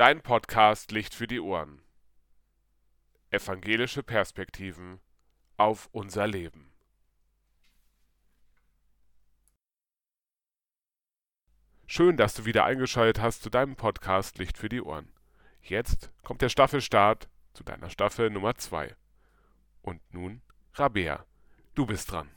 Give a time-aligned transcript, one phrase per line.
[0.00, 1.82] Dein Podcast Licht für die Ohren.
[3.28, 4.98] Evangelische Perspektiven
[5.58, 6.72] auf unser Leben.
[11.84, 15.12] Schön, dass du wieder eingeschaltet hast zu deinem Podcast Licht für die Ohren.
[15.60, 18.96] Jetzt kommt der Staffelstart zu deiner Staffel Nummer 2.
[19.82, 20.40] Und nun,
[20.76, 21.26] Rabea,
[21.74, 22.30] du bist dran.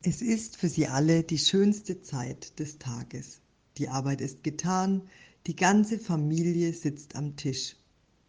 [0.00, 3.42] Es ist für sie alle die schönste Zeit des Tages.
[3.78, 5.02] Die Arbeit ist getan,
[5.46, 7.76] die ganze Familie sitzt am Tisch.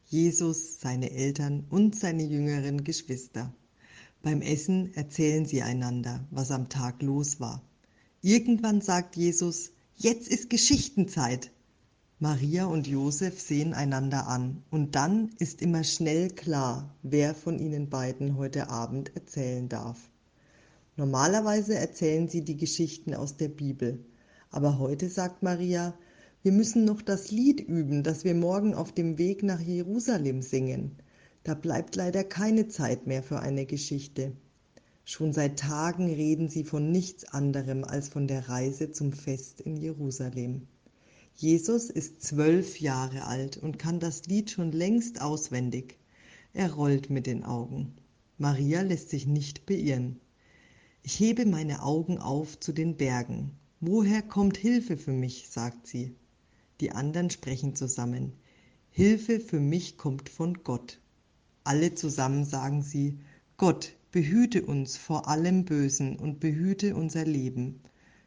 [0.05, 3.51] Jesus, seine Eltern und seine jüngeren Geschwister.
[4.21, 7.63] Beim Essen erzählen sie einander, was am Tag los war.
[8.21, 11.51] Irgendwann sagt Jesus, jetzt ist Geschichtenzeit.
[12.19, 17.89] Maria und Josef sehen einander an und dann ist immer schnell klar, wer von ihnen
[17.89, 19.97] beiden heute Abend erzählen darf.
[20.95, 24.05] Normalerweise erzählen sie die Geschichten aus der Bibel.
[24.51, 25.93] Aber heute sagt Maria,
[26.41, 30.95] wir müssen noch das Lied üben, das wir morgen auf dem Weg nach Jerusalem singen.
[31.43, 34.33] Da bleibt leider keine Zeit mehr für eine Geschichte.
[35.05, 39.75] Schon seit Tagen reden sie von nichts anderem als von der Reise zum Fest in
[39.75, 40.67] Jerusalem.
[41.35, 45.97] Jesus ist zwölf Jahre alt und kann das Lied schon längst auswendig.
[46.53, 47.93] Er rollt mit den Augen.
[48.37, 50.19] Maria lässt sich nicht beirren.
[51.03, 53.51] Ich hebe meine Augen auf zu den Bergen.
[53.81, 55.47] Woher kommt Hilfe für mich?
[55.49, 56.13] sagt sie.
[56.81, 58.33] Die anderen sprechen zusammen.
[58.89, 60.99] Hilfe für mich kommt von Gott.
[61.63, 63.19] Alle zusammen sagen sie,
[63.55, 67.79] Gott, behüte uns vor allem Bösen und behüte unser Leben.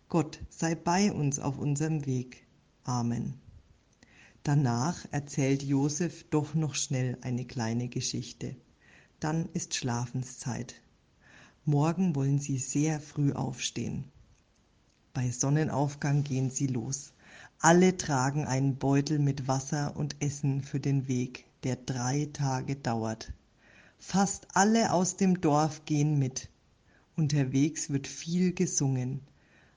[0.09, 2.47] Gott, sei bei uns auf unserem Weg.
[2.85, 3.35] Amen.
[4.45, 8.57] Danach erzählt Josef doch noch schnell eine kleine Geschichte.
[9.21, 10.77] Dann ist Schlafenszeit.
[11.67, 14.05] Morgen wollen sie sehr früh aufstehen.
[15.15, 17.13] Bei Sonnenaufgang gehen sie los.
[17.59, 23.33] Alle tragen einen Beutel mit Wasser und Essen für den Weg, der drei Tage dauert.
[23.99, 26.49] Fast alle aus dem Dorf gehen mit.
[27.15, 29.21] Unterwegs wird viel gesungen.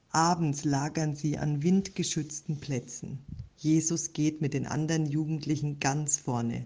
[0.10, 3.20] Abends lagern sie an windgeschützten Plätzen.
[3.58, 6.66] Jesus geht mit den anderen Jugendlichen ganz vorne.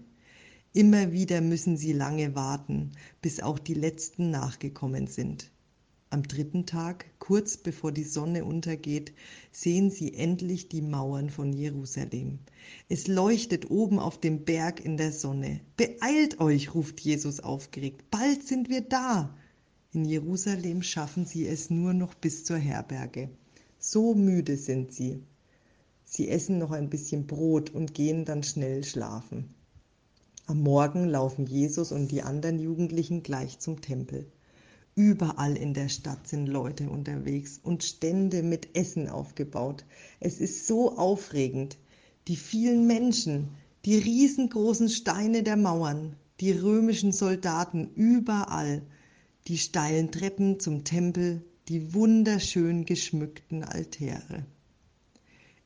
[0.72, 5.50] Immer wieder müssen sie lange warten, bis auch die Letzten nachgekommen sind.
[6.12, 9.12] Am dritten Tag, kurz bevor die Sonne untergeht,
[9.52, 12.40] sehen sie endlich die Mauern von Jerusalem.
[12.88, 15.60] Es leuchtet oben auf dem Berg in der Sonne.
[15.76, 18.10] Beeilt euch, ruft Jesus aufgeregt.
[18.10, 19.32] Bald sind wir da.
[19.92, 23.30] In Jerusalem schaffen sie es nur noch bis zur Herberge.
[23.78, 25.22] So müde sind sie.
[26.04, 29.54] Sie essen noch ein bisschen Brot und gehen dann schnell schlafen.
[30.46, 34.26] Am Morgen laufen Jesus und die anderen Jugendlichen gleich zum Tempel.
[34.94, 39.84] Überall in der Stadt sind Leute unterwegs und Stände mit Essen aufgebaut.
[40.18, 41.78] Es ist so aufregend.
[42.28, 43.48] Die vielen Menschen,
[43.84, 48.82] die riesengroßen Steine der Mauern, die römischen Soldaten überall,
[49.46, 54.44] die steilen Treppen zum Tempel, die wunderschön geschmückten Altäre.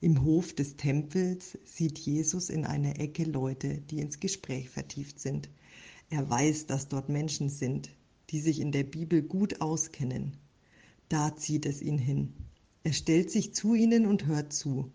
[0.00, 5.48] Im Hof des Tempels sieht Jesus in einer Ecke Leute, die ins Gespräch vertieft sind.
[6.10, 7.88] Er weiß, dass dort Menschen sind,
[8.30, 10.36] die sich in der Bibel gut auskennen.
[11.08, 12.32] Da zieht es ihn hin.
[12.82, 14.90] Er stellt sich zu ihnen und hört zu.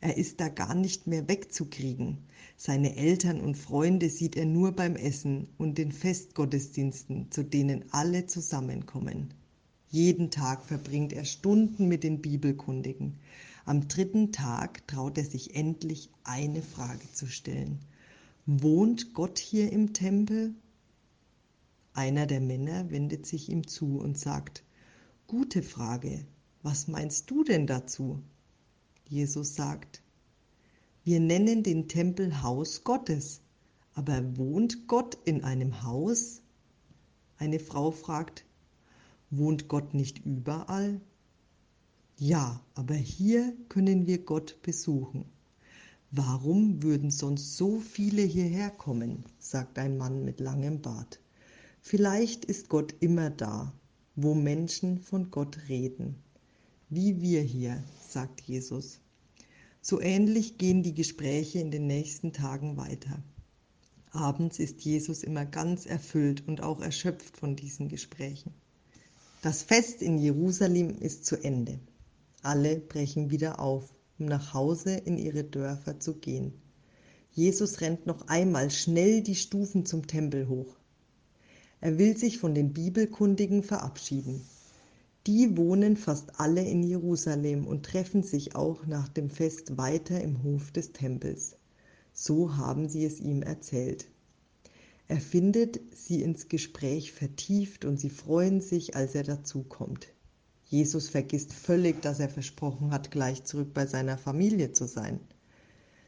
[0.00, 2.18] Er ist da gar nicht mehr wegzukriegen.
[2.56, 8.26] Seine Eltern und Freunde sieht er nur beim Essen und den Festgottesdiensten, zu denen alle
[8.26, 9.34] zusammenkommen.
[9.88, 13.14] Jeden Tag verbringt er Stunden mit den Bibelkundigen.
[13.64, 17.78] Am dritten Tag traut er sich endlich eine Frage zu stellen.
[18.46, 20.54] Wohnt Gott hier im Tempel?
[21.96, 24.62] Einer der Männer wendet sich ihm zu und sagt,
[25.26, 26.26] Gute Frage,
[26.62, 28.22] was meinst du denn dazu?
[29.08, 30.02] Jesus sagt,
[31.04, 33.40] wir nennen den Tempel Haus Gottes,
[33.94, 36.42] aber wohnt Gott in einem Haus?
[37.38, 38.44] Eine Frau fragt,
[39.30, 41.00] wohnt Gott nicht überall?
[42.18, 45.24] Ja, aber hier können wir Gott besuchen.
[46.10, 49.24] Warum würden sonst so viele hierher kommen?
[49.38, 51.20] sagt ein Mann mit langem Bart.
[51.88, 53.72] Vielleicht ist Gott immer da,
[54.16, 56.16] wo Menschen von Gott reden.
[56.88, 58.98] Wie wir hier, sagt Jesus.
[59.82, 63.22] So ähnlich gehen die Gespräche in den nächsten Tagen weiter.
[64.10, 68.52] Abends ist Jesus immer ganz erfüllt und auch erschöpft von diesen Gesprächen.
[69.40, 71.78] Das Fest in Jerusalem ist zu Ende.
[72.42, 76.52] Alle brechen wieder auf, um nach Hause in ihre Dörfer zu gehen.
[77.30, 80.76] Jesus rennt noch einmal schnell die Stufen zum Tempel hoch.
[81.86, 84.40] Er will sich von den Bibelkundigen verabschieden.
[85.28, 90.42] Die wohnen fast alle in Jerusalem und treffen sich auch nach dem Fest weiter im
[90.42, 91.54] Hof des Tempels.
[92.12, 94.08] So haben sie es ihm erzählt.
[95.06, 100.08] Er findet sie ins Gespräch vertieft und sie freuen sich, als er dazukommt.
[100.64, 105.20] Jesus vergisst völlig, dass er versprochen hat, gleich zurück bei seiner Familie zu sein.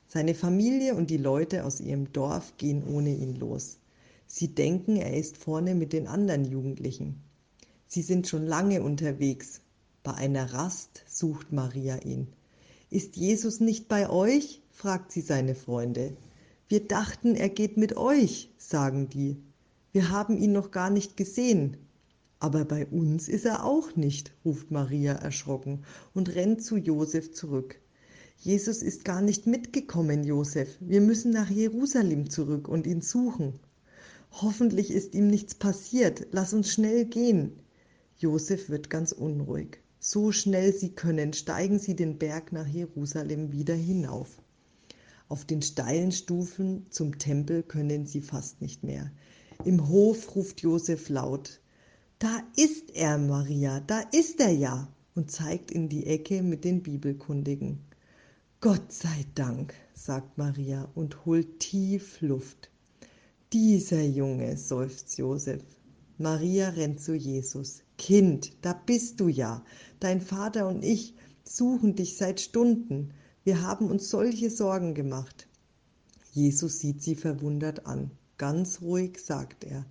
[0.09, 3.78] Seine Familie und die Leute aus ihrem Dorf gehen ohne ihn los.
[4.31, 7.23] Sie denken, er ist vorne mit den anderen Jugendlichen.
[7.87, 9.63] Sie sind schon lange unterwegs.
[10.03, 12.29] Bei einer Rast sucht Maria ihn.
[12.91, 14.63] Ist Jesus nicht bei euch?
[14.71, 16.15] fragt sie seine Freunde.
[16.69, 19.39] Wir dachten, er geht mit euch, sagen die.
[19.93, 21.79] Wir haben ihn noch gar nicht gesehen.
[22.39, 27.81] Aber bei uns ist er auch nicht, ruft Maria erschrocken und rennt zu Josef zurück.
[28.37, 30.77] Jesus ist gar nicht mitgekommen, Josef.
[30.81, 33.59] Wir müssen nach Jerusalem zurück und ihn suchen.
[34.31, 36.29] Hoffentlich ist ihm nichts passiert.
[36.33, 37.61] Lass uns schnell gehen.
[38.19, 39.79] Josef wird ganz unruhig.
[40.01, 44.29] So schnell Sie können, steigen Sie den Berg nach Jerusalem wieder hinauf.
[45.29, 49.11] Auf den steilen Stufen zum Tempel können Sie fast nicht mehr.
[49.65, 51.61] Im Hof ruft Josef laut:
[52.19, 54.89] Da ist er, Maria, da ist er ja!
[55.15, 57.81] und zeigt in die Ecke mit den Bibelkundigen.
[58.61, 62.71] Gott sei Dank, sagt Maria und holt tief Luft.
[63.55, 65.63] Dieser Junge, seufzt Josef.
[66.19, 67.83] Maria rennt zu Jesus.
[67.97, 69.65] Kind, da bist du ja.
[70.01, 71.15] Dein Vater und ich
[71.45, 73.15] suchen dich seit Stunden.
[73.45, 75.49] Wir haben uns solche Sorgen gemacht.
[76.33, 78.11] Jesus sieht sie verwundert an.
[78.37, 79.87] Ganz ruhig sagt er,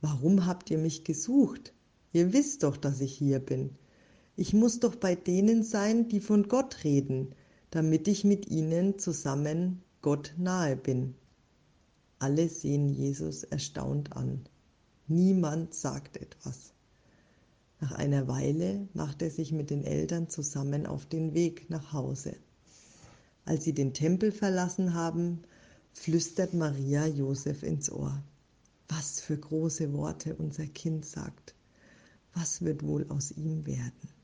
[0.00, 1.74] Warum habt ihr mich gesucht?
[2.12, 3.70] Ihr wisst doch, dass ich hier bin.
[4.36, 7.34] Ich muss doch bei denen sein, die von Gott reden,
[7.70, 11.16] damit ich mit ihnen zusammen Gott nahe bin.
[12.18, 14.46] Alle sehen Jesus erstaunt an.
[15.06, 16.72] Niemand sagt etwas.
[17.80, 22.34] Nach einer Weile macht er sich mit den Eltern zusammen auf den Weg nach Hause.
[23.44, 25.42] Als sie den Tempel verlassen haben,
[25.92, 28.22] flüstert Maria Josef ins Ohr.
[28.88, 31.54] Was für große Worte unser Kind sagt.
[32.34, 34.15] Was wird wohl aus ihm werden?